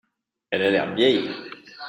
[0.49, 1.29] Elle a l'air vieille.